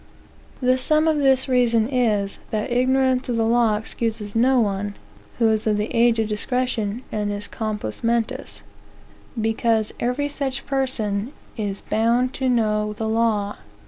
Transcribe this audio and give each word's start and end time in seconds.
The 0.63 0.79
sum 0.79 1.07
of 1.07 1.19
this 1.19 1.47
reason 1.47 1.87
is, 1.87 2.39
that 2.49 2.71
ignorance 2.71 3.29
of 3.29 3.35
the 3.35 3.45
law 3.45 3.77
excuses 3.77 4.35
no 4.35 4.59
one, 4.59 4.95
(who 5.37 5.47
is 5.49 5.67
of 5.67 5.77
the 5.77 5.93
age 5.93 6.17
of 6.17 6.27
discretion 6.27 7.03
and 7.11 7.31
is 7.31 7.47
compos 7.47 8.03
mentis,) 8.03 8.63
because 9.39 9.93
every 9.99 10.27
such 10.27 10.65
person 10.65 11.33
"is 11.55 11.81
bound 11.81 12.33
to 12.33 12.49
know 12.49 12.93
the 12.93 13.07
law." 13.07 13.57